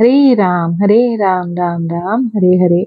[0.00, 2.86] हरे राम हरे राम राम राम, हरे हरे।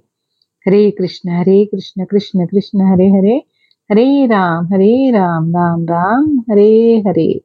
[0.68, 3.44] हरे कृष्ण हरे कृष्ण कृष्ण कृष्ण, हरे हरे।
[3.92, 7.42] हरे राम हरे राम राम राम, हरे हरे।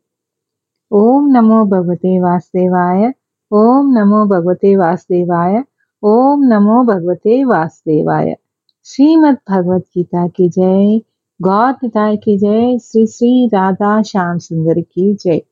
[0.91, 3.13] ओम नमो भगवते वासुदेवाय,
[3.53, 5.65] ओम नमो भगवते वासुदेवाय,
[6.03, 8.37] ओम नमो भगवते वासुदेवाय।
[8.85, 11.01] श्रीमद भगवत गीता की जय,
[11.43, 15.43] गौर निताय की जय, श्री श्री राधा श्याम सुंदर की जय।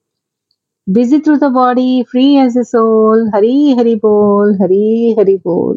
[0.86, 4.86] Busy through the body free as a soul Hari Hari బోల్ హరి
[5.18, 5.76] హరి బోల్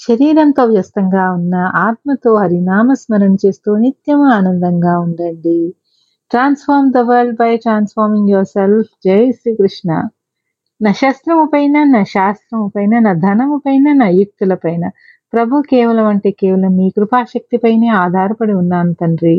[0.00, 1.54] శరీరంతో వ్యస్తంగా ఉన్న
[1.86, 5.56] ఆత్మతో హరినామస్మరణ చేస్తూ నిత్యము ఆనందంగా ఉండండి.
[6.30, 9.90] Transform the world by transforming yourself జై శ్రీకృష్ణ.
[10.80, 14.84] నా శస్త్రము పైన నా శాస్త్రము పైన నా ధనము పైన నా యుక్తుల పైన
[15.32, 19.36] ప్రభు కేవలం అంటే కేవలం మీ కృపాశక్తిపైనే ఆధారపడి ఉన్నాను తండ్రి.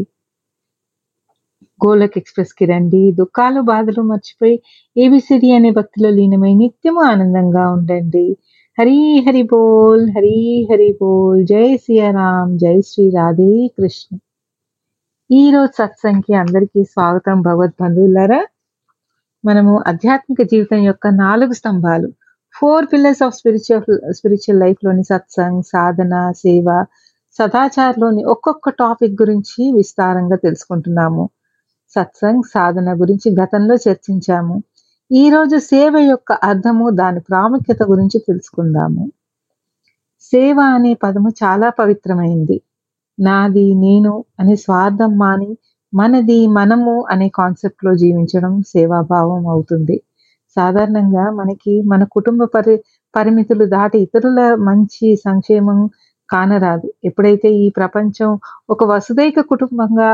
[1.82, 3.12] గోలక్ ఎక్స్ప్రెస్కి రండి.
[3.12, 4.56] దుఃఖాలు బాధలు మర్చిపోయి
[4.98, 8.26] ఏబిసిడి అనే భక్తిలో లీనమై నిత్యము ఆనందంగా ఉండండి.
[8.78, 11.46] హరి హరి బోల్ హరి హరి బోల్.
[11.46, 14.18] జై సియారాం జై శ్రీ రాధే కృష్ణ.
[15.30, 18.42] ఈ రోజు సత్సంగ్కి అందరికీ స్వాగతం భగవద్బంధువులారా.
[19.44, 22.10] మనము ఆధ్యాత్మిక జీవితం యొక్క నాలుగు స్తంభాలు.
[22.54, 26.68] Four pillars of spiritual spiritual లైఫ్లోని satsang సాధన సేవ
[27.40, 31.24] సదాచారంలోని ఒక్కొక్క టాపిక్ గురించి విస్తారంగా తెలుసుకుంటున్నాము.
[31.96, 34.56] సత్సంగ్ సాధన గురించి గతంలో చర్చించాము.
[35.12, 39.04] ఈ రోజు సేవ యొక్క అర్థము దాని ప్రాముఖ్యత గురించి తెలుసుకుందాము.
[40.34, 42.62] సేవ అనే పదము చాలా పవిత్రమైంది.
[43.20, 45.58] నాది నేను అనే స్వార్థం మాని
[45.94, 49.98] మనది మనము అనే కాన్సెప్ట్లో జీవించడం సేవాభావం అవుతుంది.
[50.58, 52.76] సాధారణంగా మనకి మన కుటుంబ పరి
[53.16, 55.80] పరిమితులు దాటి ఇతరుల మంచి సంక్షేమం
[56.30, 56.88] కానరాదు.
[57.06, 58.30] ఎప్పుడైతే ఈ ప్రపంచం
[58.70, 60.10] ఒక వసుదైక కుటుంబంగా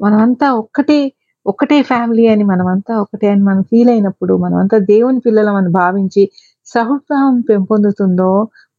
[0.00, 0.98] మనమంతా ఒక్కటే
[1.46, 6.22] ఒకటే ఫ్యామిలీ అని మనమంతా ఒకటే అని మనం ఫీల్ అయినప్పుడు మనమంతా దేవుని పిల్లలం అని భావించి
[6.68, 8.30] సహోత్సాహం పెంపొందుతుందో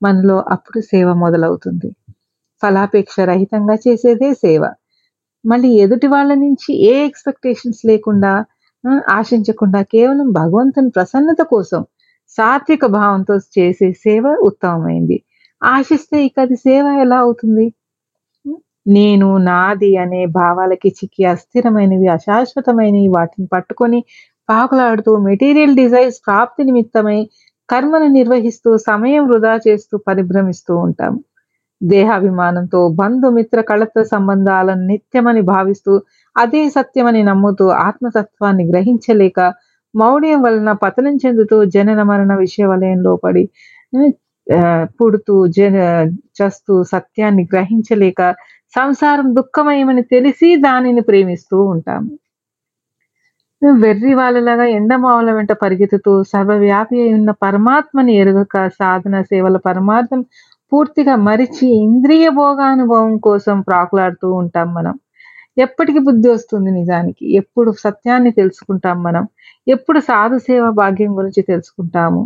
[0.02, 1.90] మనలో అప్పుడు సేవ మొదలవుతుంది.
[2.64, 4.64] ఫలాపేక్ష రహితంగా చేసేదే సేవ.
[5.46, 8.34] మళ్ళీ ఎదుటి వాళ్ళ నుంచి ఏ ఎక్స్పెక్టేషన్స్ లేకుండా
[9.18, 11.82] ఆశించకుండా కేవలం భగవంతుని ప్రసన్నత కోసం
[12.38, 15.18] సాత్విక భావంతో చేసే సేవ ఉత్తమమైంది.
[15.62, 17.66] ఆశిస్తే ఇక అది సేవ ఎలా అవుతుంది?
[18.86, 24.00] నేను నాది అనే భావాలకి చిక్కి అస్థిరమైనవి అశాశ్వతమైనవి వాటిని పట్టుకొని
[24.50, 27.20] పాకులాడుతూ మెటీరియల్ డిజైర్స్ ప్రాప్తి నిమిత్తమై
[27.70, 31.14] కర్మను నిర్వహిస్తూ సమయం వృధా చేస్తూ పరిభ్రమిస్తూ ఉంటాం
[31.82, 35.94] దేహాభిమానంతో బంధుమిత్ర కళత్వ సంబంధాలను నిత్యమని భావిస్తూ
[36.36, 39.40] అదే సత్యమని నమ్ముతూ ఆత్మతత్వాన్ని గ్రహించలేక
[39.94, 43.44] మౌఢ్యం వలన పతనం చెందుతూ జనన మరణ విషయ వలయంలో పడి
[45.00, 45.78] పుడుతూ జన
[46.40, 48.22] చస్తూ సత్యాన్ని గ్రహించలేక
[48.76, 52.12] సంసారం దుఃఖమయమని తెలిసి దానిని ప్రేమిస్తూ ఉంటాము.
[53.82, 60.22] వెర్రి వాళ్ళలాగా ఎండమావుల వెంట పరిగెత్తుతూ సర్వవ్యాపి అయి ఉన్న పరమాత్మని ఎరుగక సాధన సేవల పరమార్థం
[60.72, 64.96] పూర్తిగా మరిచి ఇంద్రియ భోగానుభవం కోసం ప్రాకులాడుతూ ఉంటాం మనం.
[65.58, 67.26] ఎప్పటికి బుద్ధి వస్తుంది నిజానికి?
[67.36, 69.26] ఎప్పుడు సత్యాన్ని తెలుసుకుంటాం మనం?
[69.68, 72.22] ఎప్పుడు సాధు సేవ భాగ్యం గురించి తెలుసుకుంటాము?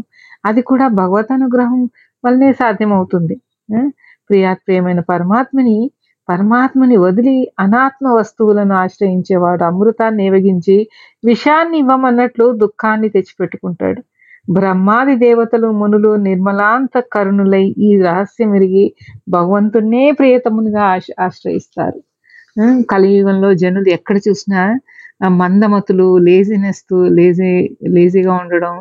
[0.46, 1.82] అది కూడా భగవత్ అనుగ్రహం
[2.24, 3.36] వల్లనే సాధ్యమవుతుంది.
[4.30, 5.78] ప్రియాత్రియమైన పరమాత్మని
[6.30, 10.76] పరమాత్మని వదిలి అనాత్మ వస్తువులను ఆశ్రయించేవాడు అమృతాన్ని ఏవగించి
[11.24, 14.02] విషాన్ని ఇవ్వమన్నట్లు దుఃఖాన్ని తెచ్చిపెట్టుకుంటాడు.
[14.48, 18.86] బ్రహ్మాది దేవతలు మునులు నిర్మలాంత కరుణులై ఈ రహస్యం ఎరిగి
[19.30, 20.86] భగవంతున్నే ప్రియతమునిగా
[21.28, 22.00] ఆశ్రయిస్తారు.
[22.92, 24.62] కలియుగంలో జనులు ఎక్కడ చూసినా
[25.42, 26.84] మందమతులు లేజినెస్
[27.18, 27.52] లేజీ
[27.96, 28.76] లేజీగా ఉండడం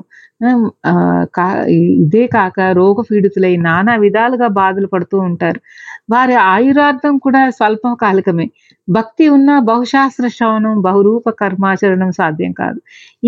[2.03, 5.61] ఇదే కాక రోగ పీడితులై నానా విధాలుగా బాధలు పడుతూ ఉంటారు.
[6.08, 8.46] వారి ఆయురార్థం కూడా స్వల్పకాలికమే
[8.88, 12.78] భక్తి ఉన్న బహుశాస్త్ర శ్రవణం బహురూప కర్మాచరణం సాధ్యం కాదు.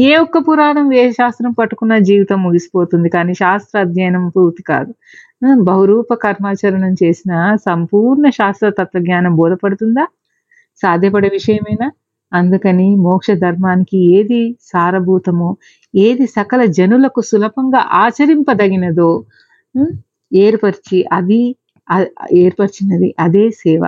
[0.05, 4.93] ఏ ఒక్క పురాణం ఏ శాస్త్రం పట్టుకున్న జీవితం ముగిసిపోతుంది కానీ శాస్త్ర అధ్యయనం పూర్తి కాదు.
[5.69, 7.33] బహురూప కర్మాచరణం చేసిన
[7.69, 10.05] సంపూర్ణ శాస్త్ర తత్వజ్ఞానం బోధపడుతుందా?
[10.83, 11.89] సాధ్యపడే విషయమేనా?
[12.33, 14.41] అందుకని మోక్ష ధర్మానికి ఏది
[14.71, 15.49] సారభూతమో
[15.95, 19.11] ఏది సకల జనులకు సులభంగా ఆచరింపదగినదో
[20.33, 21.41] ఏర్పరిచి అది
[22.41, 23.83] ఏర్పరిచినది అదే సేవ.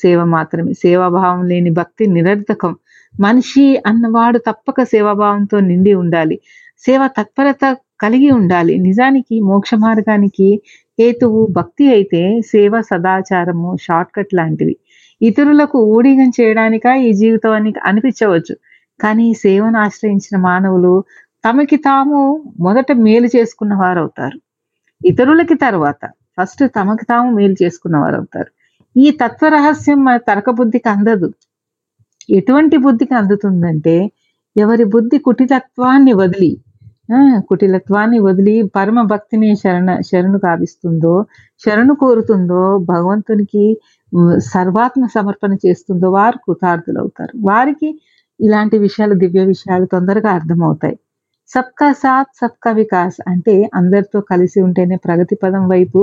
[0.00, 0.72] సేవ మాత్రమే.
[0.82, 2.72] సేవాభావం లేని భక్తి నిరర్ధకం
[3.14, 6.36] మనిషి అన్నవాడు తప్పక సేవాభావంతో నిండి ఉండాలి.
[6.84, 7.64] సేవ తత్పరత
[8.00, 8.74] కలిగి ఉండాలి.
[8.88, 10.48] నిజానికి మోక్ష మార్గానికి
[10.98, 14.74] హేతువు భక్తి అయితే సేవ సదాచారము షార్ట్ కట్ లాంటివి.
[15.20, 18.54] ఇతరులకు ఊడిగం చేయడానిక ఈ జీవితం అని అనిపించవచ్చు.
[19.00, 20.94] కానీ సేవను ఆశ్రయించిన మానవులు
[21.44, 22.18] తమకి తాము
[22.60, 24.38] మొదట మేలు చేసుకున్న వారు అవుతారు
[25.00, 26.02] ఇతరులకి తర్వాత.
[26.38, 28.50] ఫస్ట్ తమకు తాము మేలు చేసుకున్న వారు అవుతారు.
[28.96, 31.28] ఈ తత్వ రహస్యం మన తరక బుద్ధికి అందదు.
[32.28, 33.96] ఎటువంటి బుద్ధికి అందుతుందంటే
[34.56, 36.52] ఎవరి బుద్ధి కుటిలత్వాన్ని వదిలి
[37.12, 37.18] ఆ,
[37.48, 41.14] కుటిలత్వాన్ని వదిలి పరమ భక్తిని శరణ శరణు కావిస్తుందో
[41.62, 43.64] శరణు కోరుతుందో భగవంతునికి
[44.52, 47.34] సర్వాత్మ సమర్పణ చేస్తుందో వారు కృతార్థులవుతారు.
[47.48, 47.88] వారికి
[48.40, 50.96] ఇలాంటి విషయాలు దివ్య విషయాలు తొందరగా అర్థమవుతాయి.
[51.52, 56.00] సబ్కా సాత్ సబ్కా వికాస్ అంటే అందరితో కలిసి ఉంటేనే ప్రగతి పదం వైపు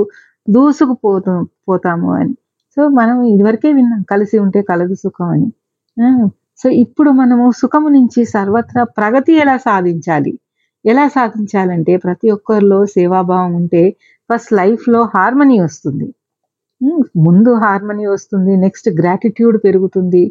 [0.48, 1.32] దూసుకుపోతూ
[1.68, 2.34] పోతాము అని.
[2.76, 5.48] సో మనం ఇదివరకే విన్నాం కలిసి ఉంటే కలదు సుఖం అని.
[6.60, 10.32] సో ఇప్పుడు మనము సుఖము నుంచి సర్వత్రా ప్రగతి ఎలా సాధించాలి?
[10.84, 13.82] ఎలా సాధించాలంటే ప్రతి ఒక్కరిలో సేవాభావం ఉంటే
[14.30, 16.06] ఫస్ట్ లైఫ్లో హార్మనీ వస్తుంది.
[17.26, 20.22] ముందు హార్మనీ వస్తుంది నెక్స్ట్ గ్రాటిట్యూడ్ పెరుగుతుంది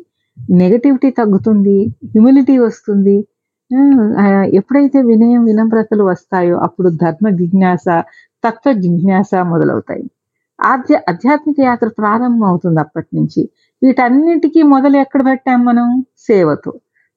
[0.62, 1.78] నెగటివిటీ తగ్గుతుంది
[2.12, 3.18] హ్యూమిలిటీ వస్తుంది
[4.54, 7.86] ఎప్పుడైతే వినయం వినమ్రతలు వస్తాయో అప్పుడు ధర్మ జిజ్ఞాస
[8.44, 10.06] తత్వ జిజ్ఞాస మొదలవుతాయి.
[10.62, 13.42] ఆధ్య ఆధ్యాత్మిక యాత్ర ప్రారంభం అవుతుంది అప్పటి నుంచి.
[13.82, 15.88] వీటన్నిటికీ మొదలు ఎక్కడ పెట్టాం మనం?
[16.18, 16.72] సేవతో.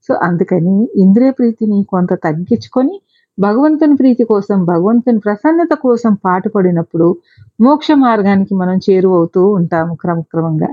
[0.09, 2.95] సో అందుకని ఇంద్రియ ప్రీతిని కొంత తగ్గించుకొని
[3.39, 7.17] భగవంతుని ప్రీతి కోసం భగవంతుని ప్రసన్నత కోసం పాటుపడినప్పుడు
[7.61, 10.71] మోక్ష మార్గానికి మనం చేరువవుతూ ఉంటాము క్రమక్రమంగా.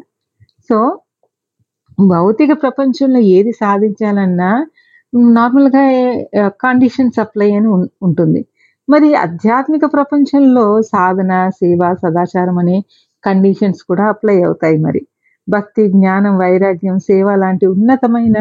[0.69, 0.99] సో
[2.07, 4.51] భౌతిక ప్రపంచంలో ఏది సాధించాలన్నా
[5.38, 5.83] నార్మల్గా
[6.63, 7.69] కండిషన్ సప్లై అని
[8.07, 8.41] ఉంటుంది.
[8.88, 12.77] మరి ఆధ్యాత్మిక ప్రపంచంలో సాధన సేవ సదాచారం అనే
[13.23, 15.01] కండిషన్స్ కూడా అప్లై అవుతాయి మరి.
[15.47, 18.38] భక్తి జ్ఞానం వైరాగ్యం సేవ లాంటి ఉన్నతమైన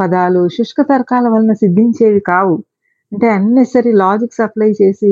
[0.00, 2.56] పదాలు శుష్క తర్కాల వలన సిద్ధించేవి కావు.
[3.12, 5.10] అంటే అన్నెసరీ లాజిక్స్ అప్లై చేసి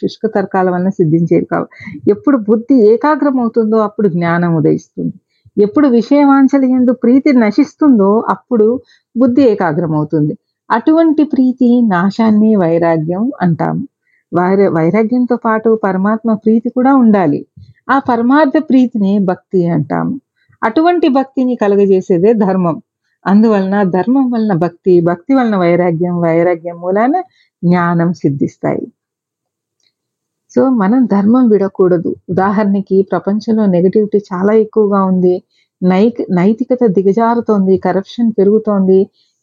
[0.00, 1.66] శుష్క తర్కాల వలన సిద్ధించేవి కావు.
[2.14, 5.14] ఎప్పుడు బుద్ధి ఏకాగ్రం అవుతుందో అప్పుడు జ్ఞానం ఉదయిస్తుంది.
[5.56, 8.80] ఎప్పుడు విషయవాంఛలు ఎందు ప్రీతి నశిస్తుందో అప్పుడు
[9.16, 10.38] బుద్ధి ఏకాగ్రమవుతుంది.
[10.70, 13.88] అటువంటి ప్రీతి నాశాన్ని వైరాగ్యం అంటాము.
[14.32, 17.46] వైర వైరాగ్యంతో పాటు పరమాత్మ ప్రీతి కూడా ఉండాలి.
[17.90, 20.20] ఆ పరమార్థ ప్రీతిని భక్తి అంటాము.
[20.62, 22.82] అటువంటి భక్తిని కలుగజేసేదే ధర్మం.
[23.26, 27.20] అందువలన ధర్మం వలన భక్తి భక్తి వలన వైరాగ్యం వైరాగ్యం మూలాన
[27.64, 28.86] జ్ఞానం సిద్ధిస్తాయి.
[30.54, 32.10] సో మనం ధర్మం విడకూడదు.
[32.30, 35.34] ఉదాహరణకి ప్రపంచంలో నెగటివిటీ చాలా ఎక్కువగా ఉంది.
[35.82, 38.98] నైక్ నైతికత దిగజారుతోంది కరప్షన్ పెరుగుతోంది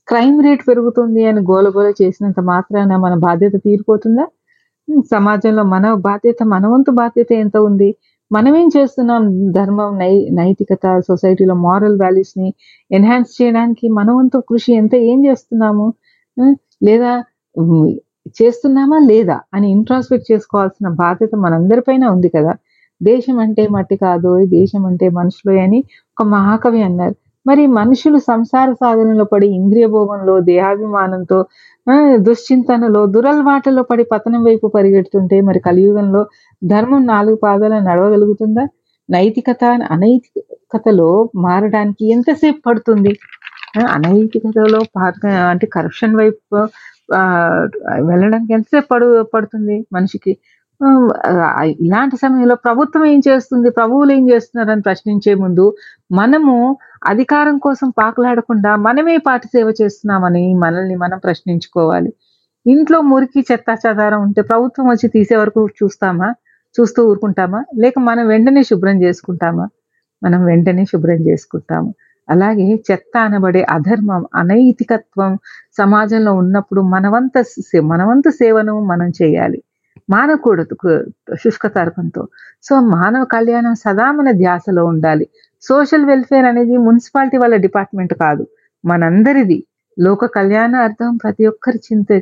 [0.08, 4.25] క్రైమ్ రేట్ పెరుగుతుంది అని గోలగోల చేసినంత మాత్రాన మన బాధ్యత తీరిపోతుందా?
[5.12, 7.90] సమాజంలో మన బాధ్యత మన వంతు బాధ్యత ఎంత ఉంది?
[8.31, 9.24] మనం ఏం చేస్తున్నాం?
[9.52, 12.50] ధర్మం నై నైతికత సొసైటీలో మారల్ వాల్యూస్ని
[12.92, 14.94] ఎన్హాన్స్ చేయడానికి మన వంతు కృషి ఎంత?
[15.12, 15.88] ఏం చేస్తున్నాము?
[16.84, 17.12] లేదా
[18.30, 22.54] చేస్తున్నామా లేదా అని ఇంట్రాస్పెక్ట్ చేసుకోవాల్సిన బాధ్యత మనందరిపైన ఉంది కదా.
[23.04, 27.16] దేశం అంటే మట్టి కాదు దేశం అంటే మనుషులు అని ఒక మహాకవి అన్నారు.
[27.48, 31.46] మరి మనుషులు సంసార సాధనలో పడి ఇంద్రియ భోగంలో దేహాభిమానంతో
[32.16, 36.26] దుశ్చింతనలో దురలవాటలో పడి పతనం వైపు పరిగెడుతుంటే మరి కలియుగంలో
[36.64, 38.68] ధర్మం నాలుగు పాదాలను నడవగలుగుతుందా?
[39.10, 43.20] నైతికత అనైతికతలో మారడానికి ఎంతసేపు పడుతుంది?
[43.90, 46.68] అనైతికతలో పాత- అంటే కరప్షన్ వైపు
[48.10, 50.34] వెళ్ళడానికి ఎంతసేపు పడు పడుతుంది మనిషికి?
[51.86, 53.70] ఇలాంటి సమయంలో ప్రభుత్వం ఏం చేస్తుంది?
[53.70, 55.65] ప్రభువులు ఏం చేస్తున్నారని ప్రశ్నించే ముందు
[56.12, 56.56] మనము
[57.08, 62.12] అధికారం కోసం పాకులాడకుండా మనమే పాటి సేవ చేస్తున్నామని మనల్ని మనం ప్రశ్నించుకోవాలి.
[62.65, 66.30] ఇంట్లో మురికి చెత్త చెదారం ఉంటే ప్రభుత్వం వచ్చి తీసే వరకు చూస్తామా?
[66.75, 67.62] చూస్తూ ఊరుకుంటామా?
[67.77, 69.65] లేక మనం వెంటనే శుభ్రం చేసుకుంటామా?
[70.24, 71.89] మనం వెంటనే శుభ్రం చేసుకుంటాము.
[72.32, 75.40] అలాగే చెత్త అనబడే అధర్మం అనైతికత్వం
[75.78, 79.64] సమాజంలో ఉన్నప్పుడు మనవంత సే- సేవను మనం చేయాలి.
[80.10, 82.28] మానకూడదు శుష్క తర్కంతో
[82.64, 85.28] సో మానవ కళ్యాణం సదా మన ధ్యాసలో ఉండాలి.
[85.62, 88.48] సోషల్ వెల్ఫేర్ అనేది మున్సిపాలిటీ వాళ్ళ డిపార్ట్మెంట్ కాదు
[88.86, 89.66] మనందరిది.
[90.00, 92.22] లోక కళ్యాణ అర్థం ప్రతి ఒక్కరి చింత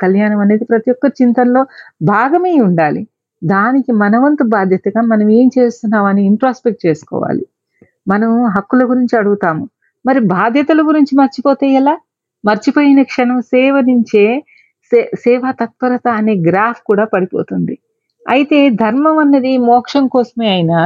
[0.00, 1.66] కళ్యాణం అనేది ప్రతి ఒక్కరి చింతనలో
[2.02, 3.08] భాగమై ఉండాలి.
[3.44, 7.46] దానికి మనవంతు బాధ్యతగా మనం ఏం చేస్తున్నామని ఇంట్రాస్పెక్ట్ చేసుకోవాలి.
[8.06, 9.64] మనం హక్కుల గురించి అడుగుతాము.
[10.04, 11.94] మరి బాధ్యతల గురించి మర్చిపోతే ఎలా?
[12.44, 14.24] మర్చిపోయిన క్షణం సేవ నుంచే
[14.92, 17.74] సే సేవా తత్పరత అనే గ్రాఫ్ కూడా పడిపోతుంది.
[18.26, 20.80] అయితే ధర్మం అన్నది మోక్షం కోసమే అయినా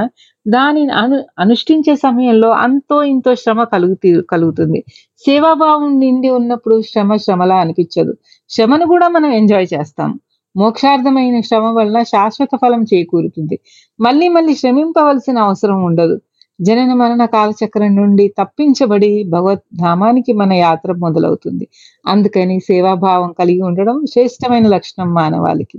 [0.47, 4.81] దానిని అను అనుష్ఠించే సమయంలో అంతో ఇంతో శ్రమ కలుగుతీ కలుగుతుంది.
[5.25, 8.13] సేవాభావం నిండి ఉన్నప్పుడు శ్రమ శ్రమలా అనిపించదు.
[8.51, 10.11] శ్రమను కూడా మనం ఎంజాయ్ చేస్తాం.
[10.57, 13.57] మోక్షార్థమైన శ్రమ వల్ల శాశ్వత ఫలం చేకూరుతుంది.
[14.01, 16.17] మళ్ళీ మళ్ళీ శ్రమింపవలసిన అవసరం ఉండదు.
[16.59, 21.65] జనన మరణ కాలచక్రం నుండి తప్పించబడి భగవద్ధామానికి మన యాత్ర మొదలవుతుంది.
[22.05, 25.79] అందుకని సేవాభావం కలిగి ఉండడం శ్రేష్టమైన లక్షణం మానవాళికి.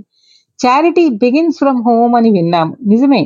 [0.58, 2.74] చారిటీ బిగిన్స్ ఫ్రమ్ హోమ్ అని విన్నాము.
[2.86, 3.22] నిజమే.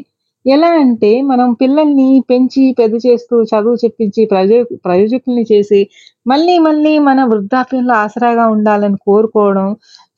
[0.47, 4.52] ఎలా అంటే మనం పిల్లల్ని పెంచి పెద్ద చేస్తూ చదువు చెప్పించి ప్రయోజ
[4.85, 5.80] ప్రయోజకుల్ని చేసి
[6.26, 9.69] మళ్ళీ మళ్ళీ మన వృద్ధాప్యంలో ఆసరాగా ఉండాలని కోరుకోవడం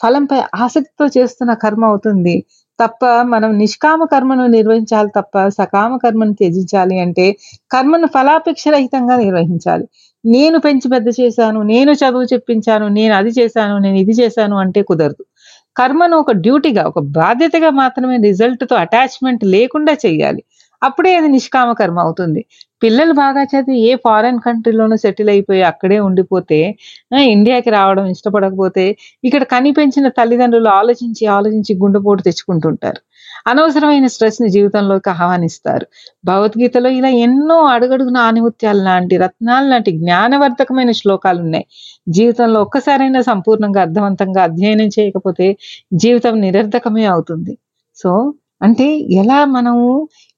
[0.00, 2.36] ఫలంపై ఆసక్తితో చేస్తున్న కర్మ అవుతుంది.
[2.82, 7.26] తప్ప మనం నిష్కామ కర్మను నిర్వహించాలి తప్ప సకామ కర్మను త్యజించాలి అంటే
[7.70, 9.84] కర్మను ఫలాపేక్ష రహితంగా నిర్వహించాలి.
[10.24, 15.22] నేను పెంచి పెద్ద చేశాను నేను చదువు చెప్పించాను నేను అది చేశాను నేను ఇది చేశాను అంటే కుదరదు.
[15.76, 20.42] కర్మను ఒక డ్యూటీగా ఒక బాధ్యతగా మాత్రమే రిజల్ట్తో అటాచ్మెంట్ లేకుండా చేయాలి
[20.82, 22.40] అప్పుడే అది నిష్కామ కర్మ అవుతుంది.
[22.82, 26.58] పిల్లలు బాగా చదివి ఏ ఫారెన్ కంట్రీలోనూ సెటిల్ అయిపోయి అక్కడే ఉండిపోతే
[27.34, 28.84] ఇండియాకి రావడం ఇష్టపడకపోతే
[29.24, 33.00] ఇక్కడ కనిపించిన తల్లిదండ్రులు ఆలోచించి ఆలోచించి గుండెపోటు తెచ్చుకుంటుంటారు.
[33.46, 35.86] అనవసరమైన స్ట్రెస్ని జీవితంలోకి ఆహ్వానిస్తారు.
[36.24, 41.66] భగవద్గీతలో ఇలా ఎన్నో అడుగడుగున ఆనిముత్యాలు లాంటి రత్నాలు లాంటి జ్ఞానవర్ధకమైన శ్లోకాలు ఉన్నాయి
[42.08, 45.48] జీవితంలో ఒక్కసారైనా సంపూర్ణంగా అర్థవంతంగా అధ్యయనం చేయకపోతే
[45.94, 47.54] జీవితం నిరర్ధకమే అవుతుంది.
[47.98, 48.10] సో
[48.62, 48.86] అంటే
[49.22, 49.86] ఎలా మనము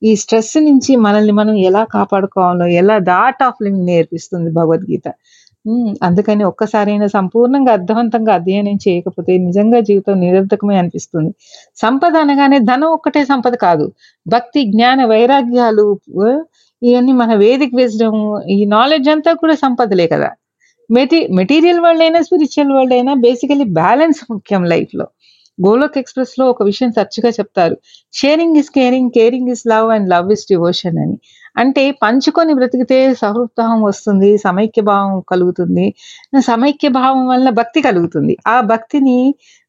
[0.02, 5.06] ఈ స్ట్రెస్ నుంచి మనల్ని మనం ఎలా కాపాడుకోవాలో ఎలా దాట్ ఆఫ్ లివింగ్ నేర్పిస్తుంది భగవద్గీత.
[6.02, 11.30] అందుకని ఒక్కసారైనా సంపూర్ణంగా అర్థవంతంగా అధ్యయనం చేయకపోతే నిజంగా జీవితం నిరర్ధకమే అనిపిస్తుంది.
[11.76, 13.86] సంపద అనగానే ధనం ఒక్కటే సంపద కాదు.
[14.26, 15.86] భక్తి జ్ఞాన వైరాగ్యాలు
[16.82, 18.14] ఇవన్నీ మన వేదిక విజడం
[18.50, 20.30] ఈ నాలెడ్జ్ అంతా కూడా సంపదలే కదా.
[20.90, 25.06] మెటీ మెటీరియల్ వరల్డ్ అయినా స్పిరిచువల్ వరల్డ్ అయినా బేసికలీ బ్యాలెన్స్ ముఖ్యం లైఫ్లో
[25.58, 27.76] గోలోక్ ఎక్స్ప్రెస్లో ఒక విషయం తరచుగా చెప్తారు.
[28.12, 31.16] Sharing is caring caring is love and love is devotion అని.
[31.56, 35.86] అంటే పంచుకొని బ్రతికితే సహృత్సాహం వస్తుంది సమైక్య భావం కలుగుతుంది.
[36.40, 38.36] సమైక్య భావం వల్ల భక్తి కలుగుతుంది.
[38.48, 39.18] ఆ భక్తిని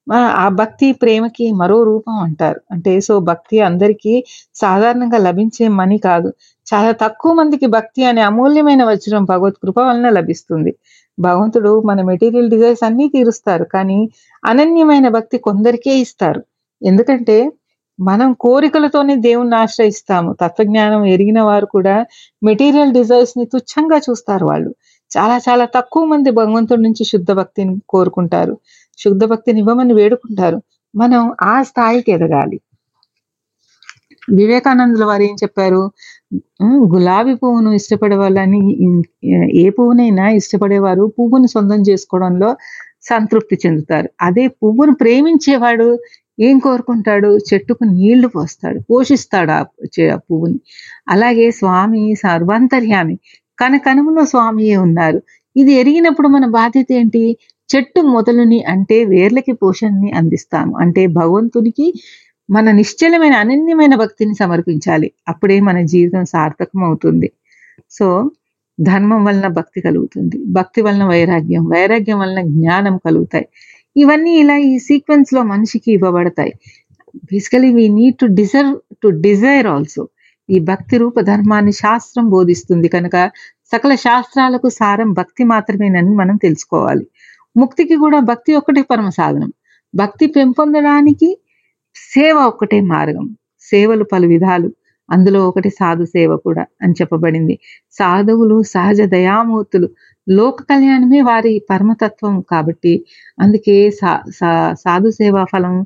[0.07, 2.61] ఆ ఆ భక్తి ప్రేమకి మరో రూపం అంటారు.
[2.71, 4.13] అంటే సో భక్తి అందరికీ
[4.55, 6.29] సాధారణంగా లభించే మని కాదు.
[6.67, 10.71] చాలా తక్కువ మందికి భక్తి అనే అమూల్యమైన వజ్రం భగవత్ కృప వలన లభిస్తుంది.
[11.19, 13.99] భగవంతుడు మన మెటీరియల్ డిజైర్స్ అన్ని తీరుస్తారు కానీ
[14.45, 16.41] అనన్యమైన భక్తి కొందరికే ఇస్తారు.
[16.81, 17.37] ఎందుకంటే
[17.99, 20.33] మనం కోరికలతోనే దేవుణ్ణి ఆశ్రయిస్తాము.
[20.33, 21.95] తత్వజ్ఞానం ఎరిగిన వారు కూడా
[22.43, 24.71] మెటీరియల్ డిజైర్స్ని తుచ్చంగా చూస్తారు వాళ్ళు.
[25.11, 28.53] చాలా చాలా తక్కువ మంది భగవంతుడి నుంచి శుద్ధ భక్తిని కోరుకుంటారు.
[28.97, 30.59] శుద్ధ భక్తిని ఇవ్వమని వేడుకుంటారు.
[30.95, 32.57] మనం ఆ స్థాయికి ఎదగాలి.
[34.31, 35.81] వివేకానందుల వారు ఏం చెప్పారు?
[36.93, 38.59] గులాబీ పువ్వును ఇష్టపడే వాళ్ళని
[39.61, 42.49] ఏ పువ్వునైనా ఇష్టపడేవారు పువ్వును సొంతం చేసుకోవడంలో
[43.09, 44.09] సంతృప్తి చెందుతారు.
[44.21, 45.87] అదే పువ్వును ప్రేమించేవాడు
[46.37, 47.29] ఏం కోరుకుంటాడు?
[47.49, 49.61] చెట్టుకు నీళ్ళు పోస్తాడు పోషిస్తాడు ఆ
[50.07, 50.57] ఆ పువ్వుని.
[51.09, 53.15] అలాగే స్వామి సర్వాంతర్యామి
[53.59, 55.19] కనకనుములో స్వామియే ఉన్నారు.
[55.55, 57.23] ఇది ఎరిగినప్పుడు మన బాధ్యత ఏంటి?
[57.69, 60.73] చెట్టు మొదలుని అంటే వేర్లకి పోషణని అందిస్తాము.
[60.83, 61.85] అంటే భగవంతునికి
[62.49, 65.11] మన నిశ్చలమైన అనన్యమైన భక్తిని సమర్పించాలి.
[65.27, 67.31] అప్పుడే మన జీవితం సార్థకం అవుతుంది
[67.91, 68.31] సో
[68.81, 70.43] ధర్మం వలన భక్తి కలుగుతుంది.
[70.47, 73.47] భక్తి వలన వైరాగ్యం వైరాగ్యం వలన జ్ఞానం కలుగుతాయి.
[73.97, 76.53] ఇవన్నీ ఇలా ఈ సీక్వెన్స్లో మనిషికి ఇవ్వబడతాయి.
[77.15, 80.07] Basically we need to deserve to desire also
[80.49, 83.31] ఈ భక్తి రూప ధర్మాన్ని శాస్త్రం బోధిస్తుంది కనుక
[83.71, 87.07] సకల శాస్త్రాలకు సారం భక్తి మాత్రమేనని మనం తెలుసుకోవాలి.
[87.57, 89.53] ముక్తికి కూడా భక్తి ఒక్కటే పరమ సాధనం.
[89.95, 91.37] భక్తి పెంపొందడానికి
[91.95, 93.37] సేవ ఒక్కటే మార్గం.
[93.59, 94.71] సేవలు పలు విధాలు.
[95.11, 97.59] అందులో ఒకటి సాధు సేవ కూడా అని చెప్పబడింది.
[97.91, 99.89] సాధువులు సహజ దయామూర్తులు.
[100.29, 103.05] లోక కళ్యాణమే వారి పరమతత్వం కాబట్టి
[103.41, 105.85] అందుకే సా సా- సాధు సేవా ఫలం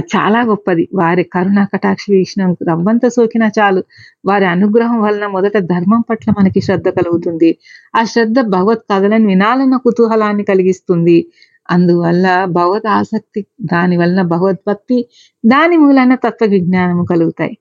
[0.00, 0.88] చాలా గొప్పది.
[0.94, 3.84] వారి కరుణ కటాక్ష వీక్షణం రవ్వంత సోకినా చాలు.
[4.26, 7.58] వారి అనుగ్రహం వలన మొదట ధర్మం పట్ల మనకి శ్రద్ధ కలుగుతుంది.
[7.96, 11.26] ఆ శ్రద్ధ భగవత్ కథలను వినాలన్న కుతూహలాన్ని కలిగిస్తుంది.
[11.68, 14.98] అందువల్ల భగవత్ ఆసక్తి దాని వలన భగవద్భక్తి
[15.44, 17.54] దాని మూలన తత్వ విజ్ఞానము కలుగుతాయి.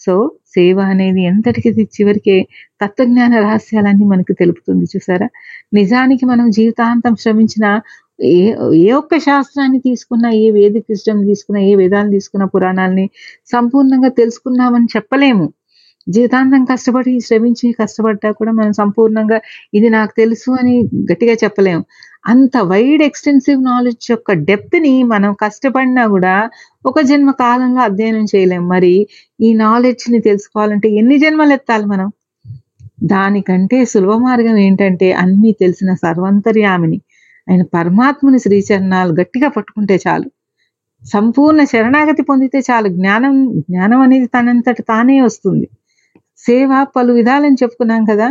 [0.00, 0.14] సో
[0.46, 2.36] సేవ అనేది ఎంతటికి చివరికి
[2.82, 5.28] తత్వజ్ఞాన రహస్యాలన్నీ మనకు తెలుపుతుంది చూసారా?
[5.74, 7.66] నిజానికి మనం జీవితాంతం శ్రమించిన
[8.24, 8.36] ఏ
[8.76, 13.06] ఏ ఒక్క శాస్త్రాన్ని తీసుకున్నా ఏ వేదిక విజ్డమ్ తీసుకున్నా ఏ వేదాన్ని తీసుకున్న పురాణాలని
[13.52, 15.46] సంపూర్ణంగా తెలుసుకున్నామని చెప్పలేము.
[16.08, 19.40] జీవితాంతం కష్టపడి శ్రమించి కష్టపడ్డా కూడా మనం సంపూర్ణంగా
[19.74, 21.84] ఇది నాకు తెలుసు అని గట్టిగా చెప్పలేము.
[22.26, 26.50] అంత వైడ్ ఎక్స్టెన్సివ్ నాలెడ్జ్ యొక్క డెప్త్ని మనం కష్టపడినా కూడా
[26.86, 29.06] ఒక జన్మ కాలంలో అధ్యయనం చేయలేం మరి
[29.40, 32.12] ఈ నాలెడ్జ్ని తెలుసుకోవాలంటే ఎన్ని జన్మలు ఎత్తాలి మనం?
[33.04, 37.00] దానికంటే సులభ మార్గం ఏంటంటే అన్నీ తెలిసిన సర్వంతర్యామిని
[37.50, 40.30] ఆయన పరమాత్ముని శ్రీచరణాలు గట్టిగా పట్టుకుంటే చాలు.
[41.06, 42.88] సంపూర్ణ శరణాగతి పొందితే చాలు.
[42.88, 45.68] జ్ఞానం జ్ఞానం అనేది తనంతట తానే వస్తుంది.
[46.46, 48.28] సేవ పలు విధాలని చెప్పుకున్నాం కదా.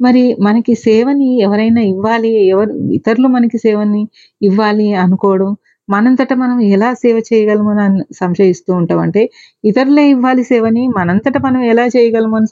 [0.00, 4.02] మరి మనకి సేవని ఎవరైనా ఇవ్వాలి ఎవరు ఇతరులు మనకి సేవని
[4.40, 5.50] ఇవ్వాలి అనుకోవడం
[5.88, 8.98] మనంతట మనం ఎలా సేవ చేయగలము అని సంశయిస్తూ ఉంటాం.
[8.98, 9.22] అంటే
[9.64, 12.48] ఇతరులే ఇవ్వాలి సేవని మనంతట మనం ఎలా చేయగలము అని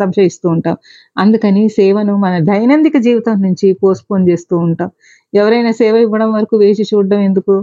[0.00, 0.76] సంశయిస్తూ ఉంటాం.
[1.16, 4.90] అందుకని సేవను మన దైనందిక జీవితం నుంచి పోస్ట్పోన్ చేస్తూ ఉంటాం.
[5.32, 7.56] ఎవరైనా సేవ ఇవ్వడం వరకు వేచి చూడడం ఎందుకు?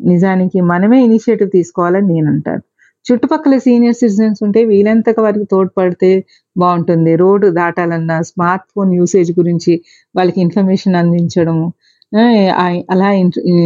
[0.00, 2.62] నిజానికి మనమే ఇనిషియేటివ్ తీసుకోవాలని నేను అంటాను
[3.06, 6.10] చుట్టుపక్కల సీనియర్ సిటిజన్స్ ఉంటే వీలంత వరకు తోడ్పడితే
[6.56, 7.12] బాగుంటుంది.
[7.22, 9.74] రోడ్డు దాటాలన్నా స్మార్ట్ ఫోన్ యూసేజ్ గురించి
[10.14, 11.66] వాళ్ళకి ఇన్ఫర్మేషన్ అందించడము
[12.94, 13.08] అలా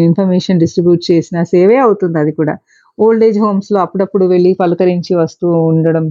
[0.07, 2.55] ఇన్ఫర్మేషన్ డిస్ట్రిబ్యూట్ చేసిన సేవే అవుతుంది అది కూడా.
[2.99, 6.05] ఓల్డ్ ఏజ్ హోమ్స్లో అప్పుడప్పుడు వెళ్ళి పలకరించి వస్తూ ఉండడం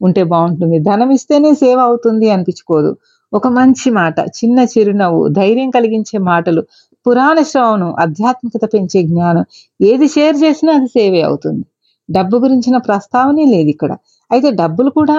[0.00, 0.76] ఉంటే బాగుంటుంది.
[0.90, 2.90] ధనం ఇస్తేనే సేవ అవుతుంది అనిపించుకోదు.
[3.32, 6.62] ఒక మంచి మాట చిన్న చిరునవ్వు ధైర్యం కలిగించే మాటలు
[7.06, 9.44] పురాణ శ్రవణం ఆధ్యాత్మికత పెంచే జ్ఞానం
[9.80, 11.62] ఏది షేర్ చేసినా అది సేవే అవుతుంది.
[12.10, 13.92] డబ్బు గురించిన ప్రస్తావనే లేదు ఇక్కడ.
[14.30, 15.16] అయితే డబ్బులు కూడా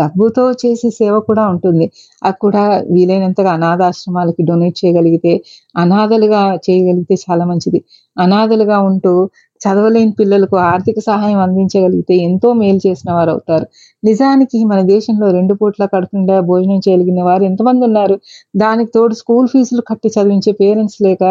[0.00, 1.86] డబ్బుతో చేసే సేవ కూడా ఉంటుంది.
[2.22, 2.62] అది కూడా
[2.94, 5.32] వీలైనంతగా అనాథాశ్రమాలకి డొనేట్ చేయగలిగితే
[5.74, 7.80] అనాథలుగా చేయగలిగితే చాలా మంచిది.
[8.16, 9.12] అనాథలుగా ఉంటూ
[9.60, 13.66] చదవలేని పిల్లలకు ఆర్థిక సహాయం అందించగలిగితే ఎంతో మేలు చేసిన వారు అవుతారు.
[14.02, 18.16] నిజానికి మన దేశంలో రెండు పూట్ల కడుపుండా భోజనం చేయగలిగిన వారు ఎంతమంది ఉన్నారు?
[18.54, 21.22] దానికి తోడు స్కూల్ ఫీజులు కట్టి చదివించే పేరెంట్స్ లేక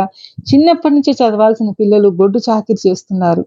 [0.52, 3.46] చిన్నప్పటి నుంచే చదవాల్సిన పిల్లలు గొడ్డు చాకిరి చేస్తున్నారు.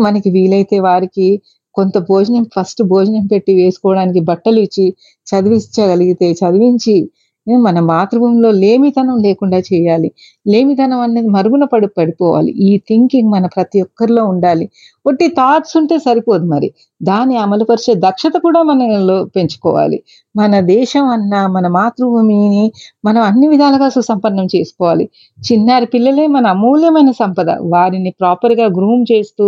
[0.00, 1.28] మనకి వీలైతే వారికి
[1.74, 4.86] కొంత భోజనం ఫస్ట్ భోజనం పెట్టి వేసుకోవడానికి బట్టలు ఇచ్చి
[5.26, 6.96] చదివించగలిగితే చదివించి
[7.46, 10.08] మన మాతృభూమిలో లేమితనం లేకుండా చేయాలి.
[10.46, 12.50] లేమితనం అనేది మరుగున పడి పడిపోవాలి.
[12.66, 14.66] ఈ థింకింగ్ మన ప్రతి ఒక్కరిలో ఉండాలి.
[15.06, 16.68] ఒట్టి థాట్స్ ఉంటే సరిపోదు మరి.
[17.02, 19.98] దాన్ని అమలుపరిచే దక్షత కూడా మనలో పెంచుకోవాలి.
[20.34, 22.64] మన దేశం అన్న మన మాతృభూమిని
[23.04, 25.04] మనం అన్ని విధాలుగా సుసంపన్నం చేసుకోవాలి.
[25.38, 27.48] చిన్నారి పిల్లలే మన అమూల్యమైన సంపద.
[27.74, 29.46] వారిని ప్రాపర్గా గ్రూమ్ చేస్తూ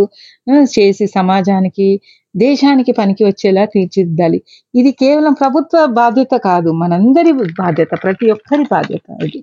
[0.77, 1.89] చేసి సమాజానికి
[2.35, 4.39] దేశానికి పనికి వచ్చేలా తీర్చిదిద్దాలి.
[4.75, 7.33] ఇది కేవలం ప్రభుత్వ బాధ్యత కాదు మనందరి
[7.63, 9.41] బాధ్యత ప్రతి ఒక్కరి బాధ్యత ఇది.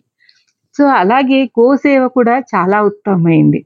[0.77, 3.59] సో అలాగే గోసేవ కూడా చాలా ఉత్తమమైంది.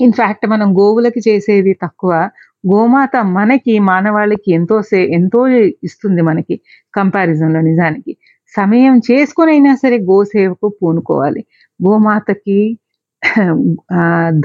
[0.00, 2.12] ఇన్ఫాక్ట్ మనం గోవులకి చేసేది తక్కువ.
[2.72, 5.40] గోమాత మనకి మానవాళికి ఎంతో సే ఎంతో
[5.86, 6.54] ఇస్తుంది మనకి
[6.94, 8.12] కంపారిజన్లో నిజానికి.
[8.54, 11.42] సమయం చేసుకొని అయినా సరే గోసేవకు పూనుకోవాలి.
[11.80, 12.58] గోమాతకి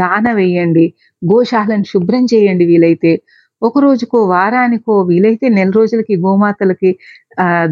[0.02, 0.86] దాన వేయండి
[1.22, 3.12] గోశాలను శుభ్రం చేయండి వీలైతే.
[3.62, 6.90] ఒక రోజుకో వారానికో వీలైతే నెల రోజులకి గోమాతలకి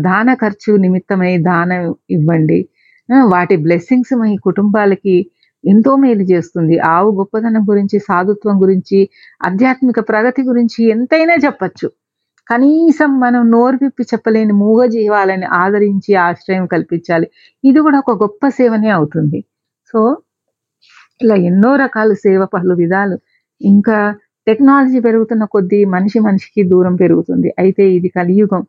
[0.07, 2.59] దాన ఖర్చు నిమిత్తమై దానం ఇవ్వండి.
[3.33, 5.15] వాటి బ్లెస్సింగ్స్ మీ కుటుంబాలకి
[5.63, 6.75] ఎంతో మేలు చేస్తుంది.
[6.95, 8.99] ఆవు గొప్పతనం గురించి సాధుత్వం గురించి
[9.45, 11.87] ఆధ్యాత్మిక ప్రగతి గురించి ఎంతైనా చెప్పచ్చు.
[12.47, 17.27] కనీసం మనం నోరు విప్పి చెప్పలేని మూగ జీవాలని ఆదరించి ఆశ్రయం కల్పించాలి.
[17.63, 19.39] ఇది కూడా ఒక గొప్ప సేవనే అవుతుంది.
[19.93, 19.99] సో
[21.21, 23.17] ఇలా ఎన్నో రకాల సేవ పలు విధాలు.
[23.61, 23.97] ఇంకా
[24.47, 27.53] టెక్నాలజీ పెరుగుతున్న కొద్దీ మనిషి మనిషికి దూరం పెరుగుతుంది.
[27.59, 28.63] అయితే ఇది కలియుగం.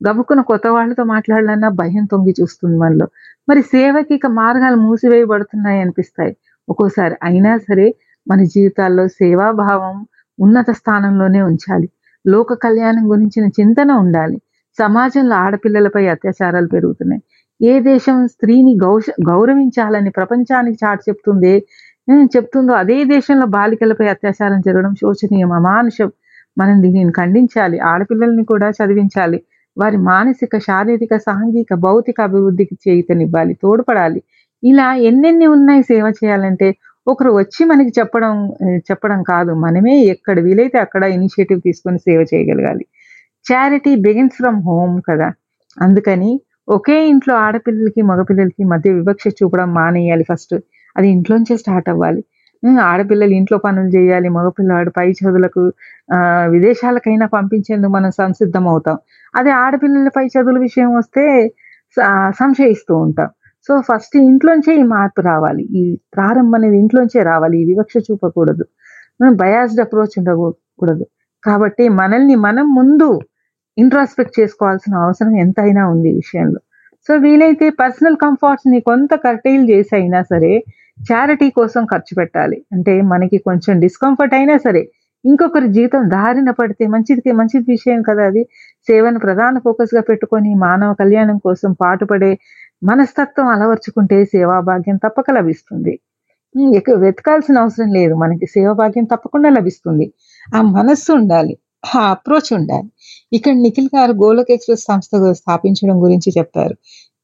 [0.00, 3.06] గబుక్కున కొత్త వాళ్ళతో మాట్లాడాలన్నా భయం తొంగి చూస్తుంది మనలో.
[3.48, 6.36] మరి సేవకి ఇక మార్గాలు మూసివేయబడుతున్నాయి అనిపిస్తాయి.
[6.68, 7.86] ఒక్కోసారి అయినా సరే
[8.26, 9.96] మన జీవితాల్లో సేవాభావం
[10.38, 11.88] ఉన్నత స్థానంలోనే ఉంచాలి.
[12.24, 14.38] లోక కళ్యాణం గురించిన చింతన ఉండాలి.
[14.78, 17.22] సమాజంలో ఆడపిల్లలపై అత్యాచారాలు పెరుగుతున్నాయి.
[17.60, 21.54] ఏ దేశం స్త్రీని గౌష గౌరవించాలని ప్రపంచానికి చాటు చెప్తుందే
[22.34, 22.72] చెప్తుందో.
[22.74, 26.08] అదే దేశంలో బాలికలపై అత్యాచారం జరగడం శోచనీయం అమానుషం
[26.56, 27.78] మనం దీనిని ఖండించాలి.
[27.90, 29.38] ఆడపిల్లల్ని కూడా చదివించాలి.
[29.76, 33.54] వారి మానసిక శారీరక సాంఘిక భౌతిక అభివృద్ధికి చేయుతనివ్వాలి.
[33.62, 34.20] తోడ్పడాలి.
[34.62, 36.68] ఇలా ఎన్నెన్ని ఉన్నాయి సేవ చేయాలంటే
[37.06, 38.34] ఒకరు వచ్చి మనకి చెప్పడం
[38.88, 39.52] చెప్పడం కాదు.
[39.64, 42.84] మనమే ఎక్కడ వీలైతే అక్కడ ఇనిషియేటివ్ తీసుకొని సేవ చేయగలగాలి.
[43.46, 45.28] చారిటీ బిగిన్స్ ఫ్రమ్ హోమ్ కదా.
[45.76, 46.30] అందుకని
[46.68, 50.54] ఒకే ఇంట్లో ఆడపిల్లలకి మగపిల్లలకి మధ్య వివక్ష చూపడం మానేయాలి ఫస్ట్.
[50.96, 52.22] అది ఇంట్లోంచే స్టార్ట్ అవ్వాలి.
[52.90, 55.62] ఆడపిల్లలు ఇంట్లో పనులు చేయాలి మగపిల్లవాడు పై చదువులకు
[56.54, 58.96] విదేశాలకైనా పంపించేందుకు మనం సంసిద్ధం అవుతాం
[59.34, 61.24] అదే ఆడపిల్లల పై చదువుల విషయం వస్తే
[62.40, 63.28] సంశయిస్తూ ఉంటాం.
[63.68, 65.62] సో ఫస్ట్ ఇంట్లోంచే ఈ మార్పు రావాలి.
[65.80, 65.82] ఈ
[66.16, 67.56] ప్రారంభం అనేది ఇంట్లోంచే రావాలి.
[67.62, 68.64] ఈ వివక్ష చూపకూడదు.
[69.42, 71.04] బయాస్డ్ అప్రోచ్ ఉండకూడదు.
[71.44, 73.08] కాబట్టి మనల్ని మనం ముందు
[73.76, 76.60] ఇంట్రాస్పెక్ట్ చేసుకోవాల్సిన అవసరం ఎంతైనా ఉంది ఈ విషయంలో.
[77.08, 80.52] సో వీలైతే పర్సనల్ కంఫర్ట్స్ని కొంత కర్టైల్ చేసి అయినా సరే
[80.98, 82.64] చారిటీ కోసం ఖర్చు పెట్టాలి.
[82.72, 84.82] అంటే మనకి కొంచెం డిస్కంఫర్ట్ అయినా సరే
[85.24, 88.42] ఇంకొకరి జీవితం దారిన పడితే మంచిది మంచి విషయం కదా అది.
[88.88, 92.32] సేవను ప్రధాన ఫోకస్గా పెట్టుకొని మానవ కళ్యాణం కోసం పాటుపడే
[92.82, 95.94] మనస్తత్వం అలవర్చుకుంటే సేవా భాగ్యం తప్పక లభిస్తుంది.
[96.74, 98.14] ఎక్కువ వెతకాల్సిన అవసరం లేదు.
[98.14, 100.06] మనకి సేవా భాగ్యం తప్పకుండా లభిస్తుంది.
[100.54, 101.54] ఆ మనస్సు ఉండాలి.
[101.96, 102.88] ఆ అప్రోచ్ ఉండాలి.
[103.32, 106.74] ఇక్కడ నిఖిల్ గారు గోలక్ ఎక్స్ప్రెస్ సంస్థ స్థాపించడం గురించి చెప్పారు.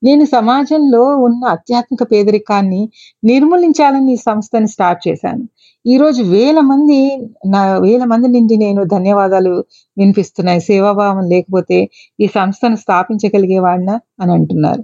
[0.02, 2.82] నేను సమాజంలో ఉన్న ఆధ్యాత్మిక పేదరికాన్ని
[3.24, 5.44] నిర్మూలించాలని ఈ సంస్థని స్టార్ట్ చేశాను.
[5.86, 6.98] ఈ రోజు వేల మంది
[7.46, 9.52] నా వేల మంది నుండి నేను ధన్యవాదాలు
[9.96, 10.60] వినిపిస్తున్నాయి.
[10.60, 11.78] సేవాభావం లేకపోతే
[12.20, 14.82] ఈ సంస్థను స్థాపించగలిగేవాడినా అని అంటున్నారు.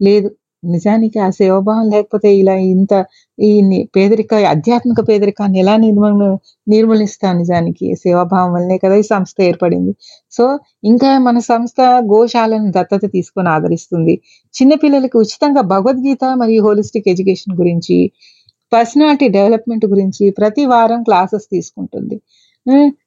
[0.00, 0.28] లేదు
[0.64, 2.94] నిజానికి ఆ సేవాభావం లేకపోతే ఇలా ఇంత
[3.40, 3.50] ఈ
[3.96, 6.24] పేదరిక ఆధ్యాత్మిక పేదరికాన్ని ఎలా నిర్మూల
[6.68, 7.86] నిర్మూలిస్తాను నిజానికి?
[7.94, 9.92] సేవాభావం వల్లనే కదా ఈ సంస్థ ఏర్పడింది.
[10.32, 10.44] సో
[10.84, 11.80] ఇంకా మన సంస్థ
[12.12, 14.14] గోశాలను దత్తత తీసుకొని ఆదరిస్తుంది.
[14.54, 17.98] చిన్నపిల్లలకి ఉచితంగా భగవద్గీత మరియు హోలిస్టిక్ ఎడ్యుకేషన్ గురించి
[18.72, 22.16] పర్సనాలిటీ డెవలప్మెంట్ గురించి ప్రతి వారం క్లాసెస్ తీసుకుంటుంది.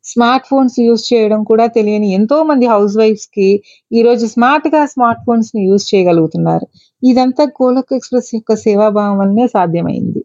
[0.04, 3.48] స్మార్ట్ ఫోన్స్ యూజ్ చేయడం కూడా తెలియని ఎంతో మంది హౌస్ వైఫ్స్కి
[3.92, 6.66] ఈ రోజు స్మార్ట్గా స్మార్ట్ ఫోన్స్ని యూజ్ చేయగలుగుతున్నారు.
[7.04, 10.22] ఇదంతా గోలక్ ఎక్స్ప్రెస్ యొక్క సేవాభావం వల్లనే సాధ్యమైంది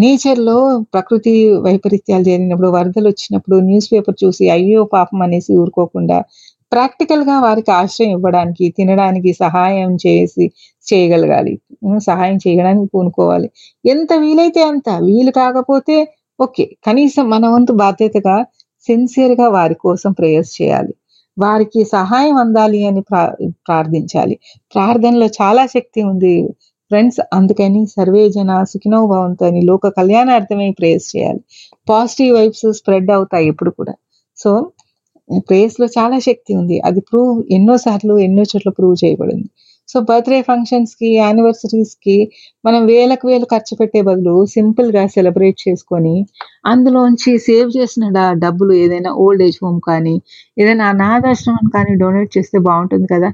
[0.00, 0.56] నేచర్లో
[0.94, 1.32] ప్రకృతి
[1.66, 6.18] వైపరీత్యాలు జరిగినప్పుడు వరదలు వచ్చినప్పుడు న్యూస్ పేపర్ చూసి అయ్యో పాపం అనేసి ఊరుకోకుండా
[6.72, 10.44] ప్రాక్టికల్గా వారికి ఆశ్రయం ఇవ్వడానికి తినడానికి సహాయం చేసి
[10.86, 11.54] చేయగలగాలి.
[12.08, 13.48] సహాయం చేయడానికి పూనుకోవాలి.
[13.84, 15.96] ఎంత వీలైతే అంత వీలు కాకపోతే
[16.38, 18.36] ఓకే కనీసం మన వంతు బాధ్యతగా
[18.88, 20.92] సిన్సియర్గా వారి కోసం ప్రేయర్స్ చేయాలి.
[21.40, 23.22] వారికి సహాయం అందాలి అని ప్రా
[23.68, 24.34] ప్రార్థించాలి.
[24.74, 26.34] ప్రార్థనలో చాలా శక్తి ఉంది.
[26.90, 31.40] ఫ్రెండ్స్ అందుకని సర్వే జన సుఖినో భవంతు అని లోక కళ్యాణార్థమై ప్రేయర్స్ చేయాలి.
[31.88, 33.94] పాజిటివ్ వైబ్స్ స్ప్రెడ్ అవుతాయి ఇప్పుడు కూడా.
[34.38, 34.50] సో
[35.48, 36.80] ప్రేయర్స్లో చాలా శక్తి ఉంది.
[36.80, 39.48] అది ప్రూవ్ ఎన్నో సార్లు ఎన్నో చోట్ల ప్రూవ్ చేయబడింది.
[39.90, 41.08] సో బర్త్డే ఫంక్షన్స్కి
[42.04, 42.16] కి
[42.64, 46.14] మనం వేలకు వేలు ఖర్చు పెట్టే బదులు సింపుల్గా సెలబ్రేట్ చేసుకొని
[46.72, 48.04] అందులోంచి సేవ్ చేసిన
[48.44, 50.14] డబ్బులు ఏదైనా ఓల్డ్ ఏజ్ హోమ్ కానీ
[50.56, 53.30] ఏదైనా అనాథాశ్రమం కానీ డొనేట్ చేస్తే బాగుంటుంది కదా?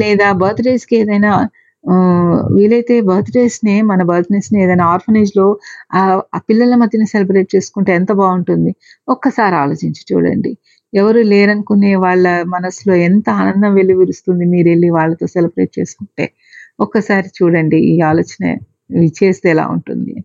[0.00, 1.32] లేదా బర్త్డేస్కి ఏదైనా
[1.84, 1.94] ఆ,
[2.56, 5.46] వీలైతే బర్త్డేస్ని మన బర్త్డేస్ని ఏదైనా ఆర్ఫనేజ్లో
[5.92, 6.00] ఆ
[6.36, 8.72] ఆ పిల్లల మధ్యన సెలబ్రేట్ చేసుకుంటే ఎంత బాగుంటుంది?
[9.08, 10.52] ఒక్కసారి ఆలోచించి చూడండి.
[10.94, 16.30] ఎవరు లేరనుకునే వాళ్ళ మనసులో ఎంత ఆనందం వెలువరుస్తుంది మీరు వెళ్ళి వాళ్ళతో సెలబ్రేట్ చేసుకుంటే.
[16.80, 18.56] ఒక్కసారి చూడండి ఈ ఆలోచన
[19.02, 20.16] చేస్తే ఎలా ఉంటుంది.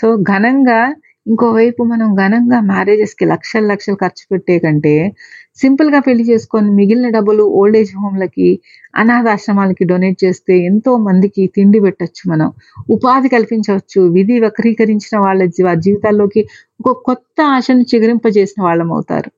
[0.00, 0.94] సో ఘనంగా
[1.26, 5.12] ఇంకోవైపు మనం ఘనంగా మ్యారేజెస్కి లక్షలు లక్షలు ఖర్చు పెట్టే కంటే
[5.56, 8.58] సింపుల్గా పెళ్ళి చేసుకొని మిగిలిన డబ్బులు ఓల్డ్ ఏజ్ హోమ్లకి
[8.96, 12.52] అనాథాశ్రమాలకి డొనేట్ చేస్తే ఎంతో మందికి తిండి పెట్టొచ్చు మనం.
[12.90, 14.00] ఉపాధి కల్పించవచ్చు.
[14.00, 16.48] విధి వక్రీకరించిన వాళ్ళ జీ- జీవితాల్లోకి
[16.86, 19.30] ఒక కొత్త ఆశను చిగురింపజేసిన వాళ్ళం అవుతారు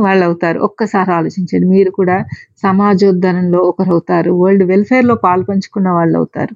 [0.00, 1.66] వాళ్ళు అవుతారు ఒక్కసారి ఆలోచించండి.
[1.68, 2.16] మీరు కూడా
[2.62, 5.16] సమాజోద్ధరణలో ఒకరు అవుతారు వరల్డ్ వెల్ఫేర్లో
[5.92, 6.54] వాళ్ళు అవుతారు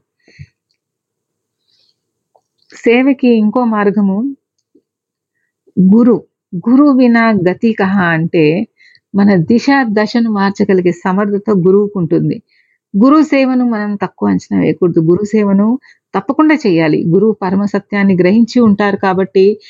[2.72, 4.16] సేవకి ఇంకో మార్గము
[5.76, 6.16] గురు.
[6.66, 8.44] గురు వినా గతి కహ అంటే
[9.14, 9.66] మన దిశ
[9.98, 12.37] దశను మార్చగలిగే సమర్థత గురువుకు ఉంటుంది
[12.94, 15.00] గురు సేవను మనం తక్కువ అంచనా వేయకూడదు.
[15.11, 15.66] గురు సేవను
[16.14, 17.05] తప్పకుండా చేయాలి.
[17.09, 19.61] గురువు పరమ సత్యాన్ని గ్రహించి ఉంటారు కాబట్టి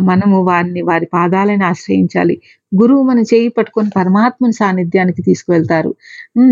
[0.00, 2.40] మనము వారిని వారి పాదాలను ఆశ్రయించాలి.
[2.82, 5.94] గురువు మన చేయి పట్టుకొని పరమాత్మని సాన్నిధ్యానికి తీసుకువెళ్తారు.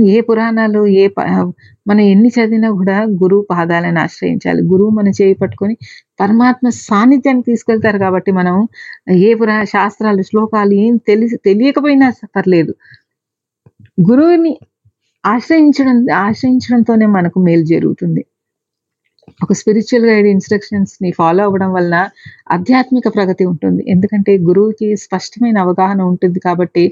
[0.04, 1.52] ఏ పురాణాలు ఏ ప-
[1.88, 4.62] మనం ఎన్ని చదివినా కూడా గురువు పాదాలను ఆశ్రయించాలి.
[4.62, 5.76] గురువు మన చేయి పట్టుకొని
[6.20, 8.68] పరమాత్మ సాన్నిధ్యానికి తీసుకెళ్తారు కాబట్టి మనం
[9.12, 12.74] ఏ పురాణ శాస్త్రాలు శ్లోకాలు ఏం తెలిసి తెలియకపోయినా పర్లేదు.
[14.10, 14.58] గురువుని
[15.26, 18.24] ఆశ్రయించడం ఆశ్రయించడంతోనే మనకు మేలు జరుగుతుంది.
[19.40, 21.96] ఒక స్పిరిచువల్ గైడ్ ఇన్స్ట్రక్షన్స్ని ఫాలో అవ్వడం వలన
[22.52, 23.84] ఆధ్యాత్మిక ప్రగతి ఉంటుంది.
[23.88, 26.84] ఎందుకంటే గురువుకి స్పష్టమైన అవగాహన ఉంటుంది కాబట్టి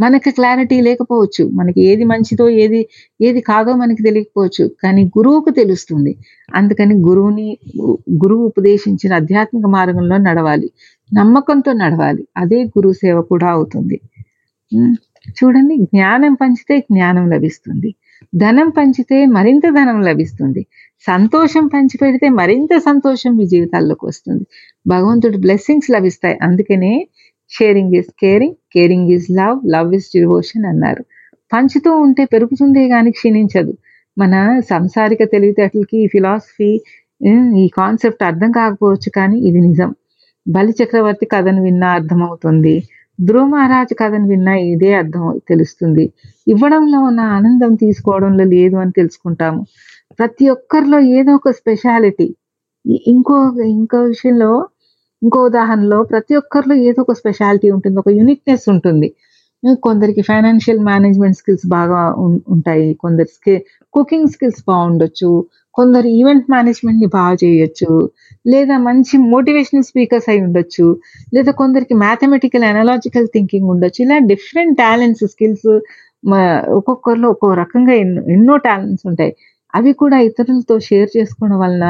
[0.00, 1.44] మనకి క్లారిటీ లేకపోవచ్చు.
[1.52, 2.80] మనకి ఏది మంచిదో ఏది
[3.20, 4.70] ఏది కాదో మనకి తెలియకపోవచ్చు.
[4.82, 6.12] కానీ గురువుకు తెలుస్తుంది.
[6.54, 7.48] అందుకని గురువుని
[8.22, 10.68] గురువు ఉపదేశించిన ఆధ్యాత్మిక మార్గంలో నడవాలి.
[11.10, 12.22] నమ్మకంతో నడవాలి.
[12.36, 13.96] అదే గురువు సేవ కూడా అవుతుంది.
[15.36, 15.76] చూడండి.
[15.84, 17.90] జ్ఞానం పంచితే జ్ఞానం లభిస్తుంది.
[18.34, 20.62] ధనం పంచితే మరింత ధనం లభిస్తుంది.
[21.04, 24.44] సంతోషం పంచిపెడితే మరింత సంతోషం మీ జీవితాల్లోకి వస్తుంది.
[24.86, 26.38] భగవంతుడు బ్లెస్సింగ్స్ లభిస్తాయి.
[26.42, 26.92] అందుకనే
[27.52, 31.02] sharing is caring caring is love love is devotion అన్నారు.
[31.52, 33.72] పంచుతూ ఉంటే పెరుగుతుందే కానీ క్షీణించదు.
[34.16, 34.34] మన
[34.70, 36.70] సంసారిక తెలివితేటలకి ఈ ఫిలాసఫీ
[37.62, 39.90] ఈ కాన్సెప్ట్ అర్థం కాకపోవచ్చు కానీ ఇది నిజం.
[40.46, 42.74] బలి చక్రవర్తి కథను విన్నా అర్థమవుతుంది.
[43.18, 46.04] ధ్రువ మహారాజ్ కథను విన్నా ఇదే అర్థం తెలుస్తుంది.
[46.48, 49.60] ఇవ్వడంలో ఉన్న ఆనందం తీసుకోవడంలో లేదు అని తెలుసుకుంటాము.
[50.18, 52.26] ప్రతి ఒక్కరిలో ఏదో ఒక స్పెషాలిటీ
[53.14, 53.36] ఇంకో
[53.76, 54.50] ఇంకో విషయంలో
[55.22, 59.08] ఇంకో ఉదాహరణలో ప్రతి ఒక్కరిలో ఏదో ఒక స్పెషాలిటీ ఉంటుంది ఒక యూనిక్నెస్ ఉంటుంది.
[59.86, 62.00] కొందరికి ఫైనాన్షియల్ మేనేజ్మెంట్ స్కిల్స్ బాగా
[62.54, 63.54] ఉంటాయి కొందరికి
[63.94, 65.30] కుకింగ్ స్కిల్స్ బాగుండొచ్చు
[65.74, 67.90] కొందరు ఈవెంట్ మేనేజ్మెంట్ని బాగా చేయొచ్చు
[68.46, 70.86] లేదా మంచి మోటివేషనల్ స్పీకర్స్ అయి ఉండొచ్చు
[71.34, 74.00] లేదా కొందరికి మ్యాథమెటికల్ అనలాజికల్ థింకింగ్ ఉండొచ్చు.
[74.06, 75.68] ఇలా డిఫరెంట్ టాలెంట్స్ స్కిల్స్
[76.78, 79.32] ఒక్కొక్కరిలో ఒక్కో రకంగా ఎన్నో ఎన్నో టాలెంట్స్ ఉంటాయి.
[79.74, 81.86] అవి కూడా ఇతరులతో షేర్ చేసుకోవడం వలన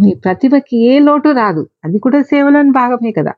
[0.00, 1.62] మీ ప్రతిభకి ఏ లోటు రాదు.
[1.84, 3.32] అది కూడా సేవలోని భాగమే కదా.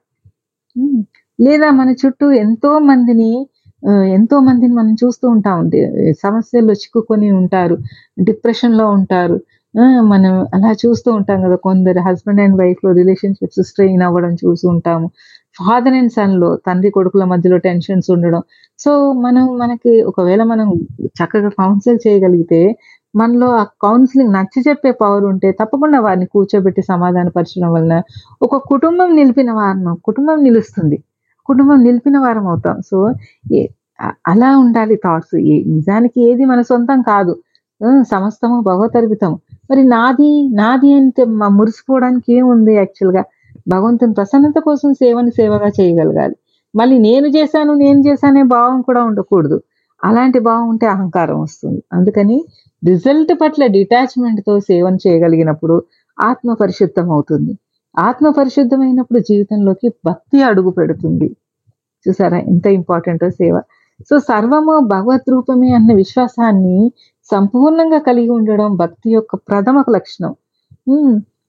[1.39, 3.31] లేదా మన చుట్టూ ఎంతో మందిని
[4.15, 5.59] ఎంతో మందిని మనం చూస్తూ ఉంటాం.
[6.25, 7.77] సమస్యల్లో చిక్కుకొని ఉంటారు
[8.23, 9.37] డిప్రెషన్లో ఉంటారు
[10.13, 11.57] మనం అలా చూస్తూ ఉంటాం కదా.
[11.67, 15.07] కొందరు హస్బెండ్ అండ్ వైఫ్లో రిలేషన్షిప్స్ స్ట్రెయిన్ అవ్వడం చూస్తూ ఉంటాము.
[15.59, 18.43] ఫాదర్ అండ్ సన్లో తండ్రి కొడుకుల మధ్యలో టెన్షన్స్ ఉండడం.
[18.79, 18.91] సో
[19.27, 20.69] మనం మనకి ఒకవేళ మనం
[21.19, 22.61] చక్కగా కౌన్సిల్ చేయగలిగితే
[23.17, 27.95] మనలో ఆ కౌన్సిలింగ్ నచ్చ చెప్పే పవర్ ఉంటే తప్పకుండా వారిని కూర్చోబెట్టి సమాధానపరచడం వలన
[28.43, 30.99] ఒక కుటుంబం నిలిపిన వారం కుటుంబం నిలుస్తుంది.
[31.49, 32.77] కుటుంబం నిలిపిన వారం అవుతాం.
[32.91, 32.99] సో
[34.29, 35.35] అలా ఉండాలి థాట్స్
[35.75, 37.35] నిజానికి ఏది మన సొంతం కాదు.
[38.11, 39.33] సమస్తము భగవతర్పితం.
[39.71, 41.23] మరి నాది నాది అంటే
[41.59, 43.23] మురిసిపోవడానికి ఏముంది యాక్చువల్గా
[43.69, 46.37] భగవంతుని ప్రసన్నత కోసం సేవని సేవగా చేయగలగాలి.
[46.75, 49.59] మళ్ళీ నేను చేశాను నేను చేశానే భావం కూడా ఉండకూడదు.
[50.05, 51.83] అలాంటి భావం ఉంటే అహంకారం వస్తుంది.
[51.93, 52.45] అందుకని
[52.85, 55.83] రిజల్ట్ పట్ల డిటాచ్మెంట్తో సేవను చేయగలిగినప్పుడు
[56.21, 57.59] ఆత్మ పరిశుద్ధం అవుతుంది.
[57.99, 61.37] ఆత్మ పరిశుద్ధమైనప్పుడు జీవితంలోకి భక్తి అడుగు పెడుతుంది.
[62.07, 62.39] చూసారా?
[62.39, 63.61] ఎంత ఇంపార్టెంటో సేవ.
[64.11, 66.93] సో సర్వము భగవద్ రూపమే అన్న విశ్వాసాన్ని
[67.31, 70.35] సంపూర్ణంగా కలిగి ఉండడం భక్తి యొక్క ప్రథమ లక్షణం.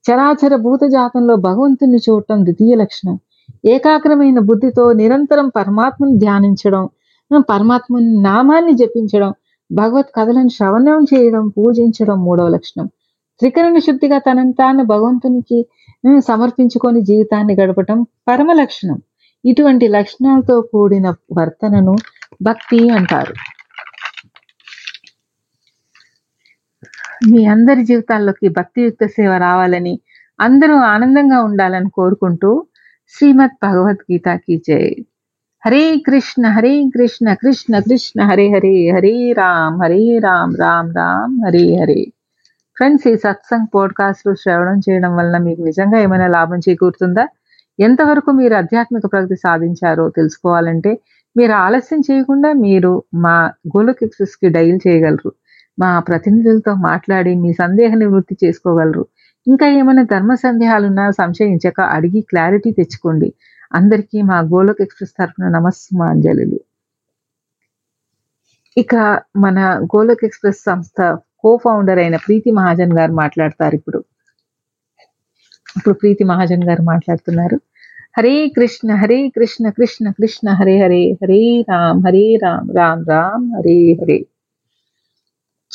[0.06, 3.20] చరాచర భూత జాతంలో భగవంతుని చూడటం ద్వితీయ లక్షణం.
[3.66, 6.90] ఏకాగ్రమైన బుద్ధితో నిరంతరం పరమాత్మని ధ్యానించడం
[7.32, 9.34] పరమాత్మని నామాన్ని జపించడం
[9.72, 12.88] భగవత్ కథలను శ్రవణం చేయడం పూజించడం మూడవ లక్షణం.
[13.40, 15.66] త్రికరణ శుద్ధిగా తనను తాను భగవంతునికి
[16.20, 19.02] సమర్పించుకొని జీవితాన్ని గడపటం పరమ లక్షణం.
[19.46, 21.96] ఇటువంటి లక్షణాలతో కూడిన వర్తనను
[22.44, 23.34] భక్తి అంటారు.
[27.30, 30.00] మీ అందరి జీవితాల్లోకి భక్తియుక్త సేవ రావాలని
[30.42, 32.68] అందరూ ఆనందంగా ఉండాలని కోరుకుంటూ
[33.14, 35.06] శ్రీమద్ భగవద్గీతకి జై.
[35.68, 41.76] హరే కృష్ణ హరే కృష్ణ కృష్ణ కృష్ణ హరే హరే హరే రామ్ హరే రామ్ రామ్ రామ్ హరే
[41.76, 42.06] హరే.
[42.78, 47.28] ఫ్రెండ్స్ ఈ సత్సంగ్ పాడ్కాస్ట్ శ్రవణం చేయడం వలన మీకు నిజంగా ఏమైనా లాభం చేకూరుతుందా?
[47.80, 51.00] ఎంతవరకు మీరు ఆధ్యాత్మిక ప్రగతి సాధించారో తెలుసుకోవాలంటే
[51.38, 55.32] మీరు ఆలస్యం చేయకుండా మీరు మా గోలక్ ఎక్స్ప్రెస్కి డైల్ చేయగలరు.
[55.80, 59.06] మా ప్రతినిధులతో మాట్లాడి మీ సందేహ నివృత్తి చేసుకోగలరు.
[59.48, 63.34] ఇంకా ఏమైనా ధర్మ సందేహాలున్నా సంశయించక అడిగి క్లారిటీ తెచ్చుకోండి.
[63.72, 66.60] అందరికీ మా గోలక్ ఎక్స్ప్రెస్ తరఫున నమస్మాంజలు
[68.78, 68.96] ఇక
[69.38, 69.60] మన
[69.96, 71.02] గోలక్ ఎక్స్ప్రెస్ సంస్థ
[71.38, 74.06] కో ఫౌండర్ అయిన ప్రీతి మహాజన్ గారు మాట్లాడతారు ఇప్పుడు.
[75.78, 77.62] ఇప్పుడు ప్రీతి మహాజన్ గారు మాట్లాడుతున్నారు.
[78.18, 83.94] హరే కృష్ణ హరే కృష్ణ కృష్ణ కృష్ణ హరే హరే హరే రామ్ హరే రామ్ రామ్ రామ్ హరే
[83.94, 84.26] హరే.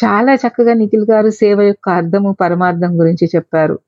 [0.04, 3.80] చాలా చక్కగా నిఖిల్ గారు సేవ యొక్క అర్థము పరమార్థం గురించి చెప్పారు.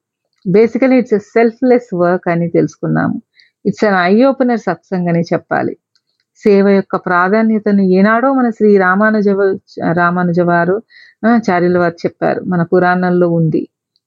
[0.47, 3.23] బేసికలీ ఇట్స్ సెల్ఫ్లెస్ వర్క్ అని తెలుసుకున్నాము.
[3.65, 5.75] It's an eye opener satsang అని చెప్పాలి
[6.43, 9.29] సేవ యొక్క ప్రాధాన్యతను ఏనాడో మన శ్రీ రామానుజ
[9.93, 10.77] రామానుజ వారు
[11.27, 12.41] ఆ, చార్యుల వారు చెప్పారు.
[12.45, 13.63] మన పురాణంలో ఉంది.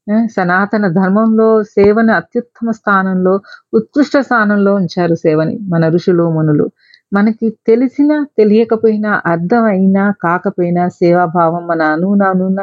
[0.08, 3.34] ఆ, సనాతన ధర్మంలో సేవను అత్యుత్తమ స్థానంలో
[3.74, 6.66] ఉత్కృష్ట స్థానంలో ఉంచారు సేవని మన ఋషులు మునులు.
[7.14, 12.60] మనకి తెలిసినా తెలియకపోయినా అర్థమైనా కాకపోయినా సేవాభావం మన అనున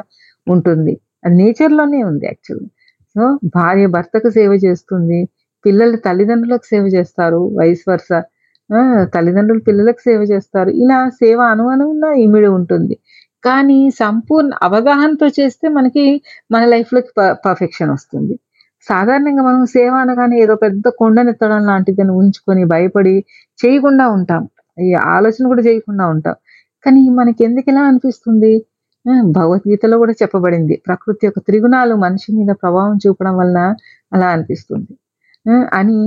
[0.46, 0.94] ఉంటుంది.
[1.24, 2.70] అది నేచర్లోనే ఉంది యాక్చువల్లీ
[3.16, 5.18] సో భార్య భర్తకు సేవ చేస్తుంది
[5.64, 8.08] పిల్లలు తల్లిదండ్రులకు సేవ చేస్తారు వయస్ వర్స
[9.14, 10.70] తల్లిదండ్రులు పిల్లలకు సేవ చేస్తారు.
[10.70, 11.64] ఇలా సేవ అను
[12.16, 12.94] ఇమిడి ఉంటుంది.
[13.44, 16.22] కానీ సంపూర్ణ అవగాహనతో చేస్తే మనకి
[16.52, 17.10] మన లైఫ్లోకి
[17.46, 18.38] పర్ఫెక్షన్ వస్తుంది.
[18.88, 23.24] సాధారణంగా మనం సేవ అనగానే ఏదో పెద్ద కొండనెత్తడం లాంటిదని ఊహించుకొని భయపడి
[23.64, 24.48] చేయకుండా ఉంటాం.
[24.78, 26.34] ఈ ఆలోచన కూడా చేయకుండా ఉంటాం.
[26.86, 28.66] కానీ మనకి ఎందుకు ఇలా అనిపిస్తుంది?
[29.22, 30.82] భగవద్గీతలో కూడా చెప్పబడింది.
[30.86, 33.74] ప్రకృతి యొక్క త్రిగుణాలు మనిషి మీద ప్రభావం చూపడం వలన
[34.12, 34.92] అలా అనిపిస్తుంది.
[35.72, 35.98] అని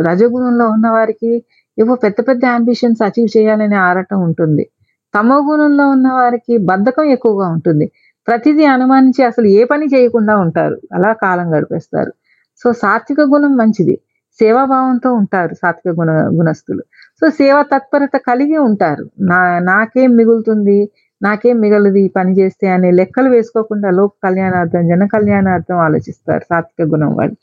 [0.00, 1.30] రజగుణంలో ఉన్న వారికి
[1.78, 4.64] ఏవో పెద్ద పెద్ద అంబిషన్స్ అచీవ్ చేయాలనే ఆరాటం ఉంటుంది.
[5.14, 7.86] తమో గుణంలో ఉన్న వారికి బద్ధకం ఎక్కువగా ఉంటుంది.
[8.28, 10.76] ప్రతిదీ అనుమానించి అసలు ఏ పని చేయకుండా ఉంటారు.
[10.92, 12.12] అలా కాలం గడిపేస్తారు.
[12.62, 13.96] సో సాత్విక గుణం మంచిది.
[14.40, 16.82] సేవాభావంతో ఉంటారు సాత్విక గుణ గుణస్థులు.
[17.20, 19.04] సో సేవా తత్పరత కలిగి ఉంటారు.
[19.20, 20.78] నా నాకేం మిగులుతుంది
[21.22, 27.12] నాకేం మిగలదు ఈ పని చేస్తే అనే లెక్కలు వేసుకోకుండా లోక కళ్యాణార్థం జన కళ్యాణార్థం ఆలోచిస్తారు సాత్విక గుణం
[27.16, 27.36] వాళ్ళు.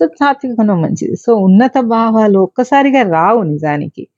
[0.00, 4.08] సో సాత్విక గుణం మంచిది సో ఉన్నత భావాలు ఒక్కసారిగా రావు నిజానికి.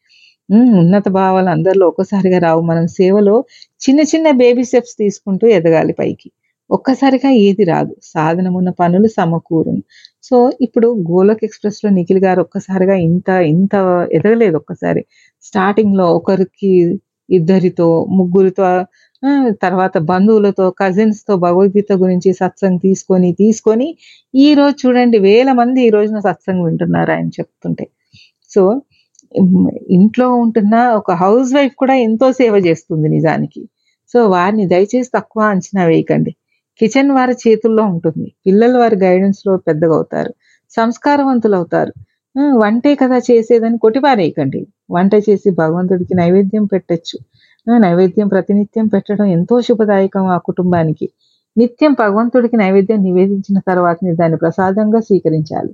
[0.53, 2.61] ఉన్నత భావాలు అందరిలో ఒక్కసారిగా రావు.
[2.61, 3.45] మనం సేవలో
[3.81, 6.31] చిన్న చిన్న బేబీ స్టెప్స్ తీసుకుంటూ ఎదగాలి పైకి.
[6.71, 7.97] ఒక్కసారిగా ఏది రాదు.
[8.03, 9.83] సాధనమున్న పనులు సమకూరును.
[10.23, 13.75] సో ఇప్పుడు గోలక్ ఎక్స్ప్రెస్లో నిఖిల్ గారు ఒక్కసారిగా ఇంత ఇంత
[14.12, 15.05] ఎదగలేదు ఒక్కసారి.
[15.42, 18.64] స్టార్టింగ్లో ఒకరికి ఇద్దరితో ముగ్గురితో
[19.64, 23.88] తర్వాత బంధువులతో కజిన్స్తో భగవద్గీత గురించి సత్సంగ్ తీసుకొని తీసుకొని
[24.44, 27.85] ఈ రోజు చూడండి వేల మంది ఈ రోజున సత్సంగ్ వింటున్నారు ఆయన చెప్తుంటే.
[28.52, 28.62] సో
[29.96, 33.62] ఇంట్లో ఉంటున్న ఒక హౌస్ వైఫ్ కూడా ఎంతో సేవ చేస్తుంది నిజానికి.
[34.14, 36.32] సో వారిని దయచేసి తక్కువ అంచనా వేయకండి.
[36.80, 38.26] కిచెన్ వారి చేతుల్లో ఉంటుంది.
[38.46, 40.32] పిల్లలు వారి గైడెన్స్లో పెద్దగా అవుతారు
[40.72, 41.92] సంస్కారవంతులు అవుతారు
[42.62, 44.61] వంటే కదా చేసేదని కొట్టిపారేయకండి.
[44.90, 47.16] వంట చేసి భగవంతుడికి నైవేద్యం పెట్టచ్చు.
[47.66, 51.07] నైవేద్యం ప్రతినిత్యం పెట్టడం ఎంతో శుభదాయకం ఆ కుటుంబానికి.
[51.57, 55.72] నిత్యం భగవంతుడికి నైవేద్యం నివేదించిన తర్వాతనే దాన్ని ప్రసాదంగా స్వీకరించాలి.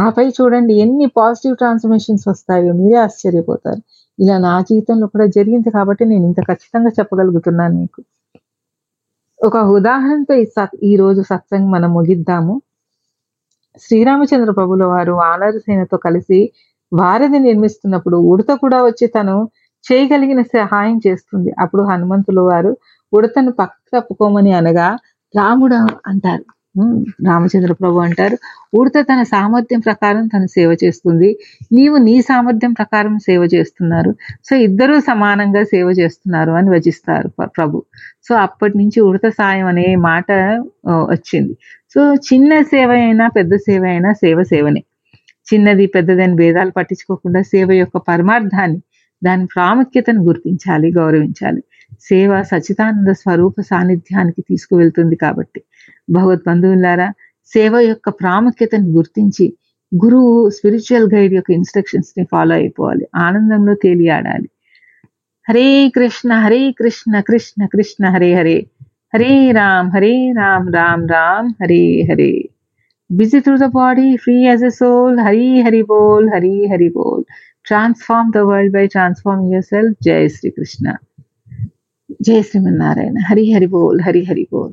[0.00, 3.80] ఆపై చూడండి ఎన్ని పాజిటివ్ ట్రాన్స్ఫర్మేషన్స్ వస్తాయో మీరే ఆశ్చర్యపోతారు.
[4.18, 8.00] ఇలా నా జీవితంలో కూడా జరిగింది కాబట్టి నేను ఇంత ఖచ్చితంగా చెప్పగలుగుతున్నాను మీకు.
[9.44, 12.62] ఒక ఉదాహరణతో ఈ సత్ ఈ రోజు సత్సంగ్ మనం ముగిద్దాము.
[13.80, 16.52] శ్రీరామచంద్ర ప్రభుల వారు వానర సేనతో కలిసి
[16.92, 19.36] వారధి నిర్మిస్తున్నప్పుడు ఉడత కూడా వచ్చి తను
[19.84, 21.50] చేయగలిగిన సహాయం చేస్తుంది.
[21.58, 22.72] అప్పుడు హనుమంతులు వారు
[23.12, 24.88] ఉడతను పక్క తప్పుకోమని అనగా
[25.34, 26.44] రాముడు అంటారు.
[27.26, 28.36] రామచంద్ర ప్రభు అంటారు
[28.74, 31.28] ఉడత తన సామర్థ్యం ప్రకారం తను సేవ చేస్తుంది.
[31.72, 34.10] నీవు నీ సామర్థ్యం ప్రకారం సేవ చేస్తున్నారు.
[34.44, 37.82] సో ఇద్దరూ సమానంగా సేవ చేస్తున్నారు అని వచిస్తారు ప్రభు.
[38.28, 40.30] సో అప్పటి నుంచి ఉడత సాయం అనే మాట
[41.12, 41.54] వచ్చింది.
[41.94, 44.82] సో చిన్న సేవ అయినా పెద్ద సేవ అయినా సేవ సేవనే.
[45.52, 48.80] చిన్నది పెద్దదని భేదాలు పట్టించుకోకుండా సేవ యొక్క పరమార్థాన్ని
[49.24, 51.62] దాని ప్రాముఖ్యతను గుర్తించాలి గౌరవించాలి.
[52.00, 55.62] సేవ సచితానంద స్వరూప సాన్నిధ్యానికి తీసుకువెళ్తుంది కాబట్టి.
[56.10, 57.12] భగవద్బంధువులారా
[57.54, 59.52] సేవ యొక్క ప్రాముఖ్యతను గుర్తించి
[60.04, 63.08] గురువు స్పిరిచువల్ గైడ్ యొక్క ఇన్స్ట్రక్షన్స్ని ఫాలో అయిపోవాలి.
[63.16, 64.48] ఆనందంలో తేలియాడాలి
[65.48, 68.66] Hare Krishna Hare Krishna Krishna Krishna Hare Hare.
[69.14, 72.42] Hare Ram Hare Ram Ram Ram Hare Hare.
[73.12, 77.24] Busy through the body free as a soul Hari Hari బోల్ హరి హరి బోల్.
[77.64, 79.94] Transform the world by transforming yourself.
[80.02, 80.98] Jai Sri Krishna.
[82.20, 83.22] Jai Sri Narayana.
[83.22, 84.72] Hari Hari Bol, Hari Hari Bol.